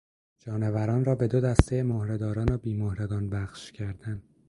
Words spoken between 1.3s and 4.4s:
دستهی مهرهداران و بیمهرگان بخش کردن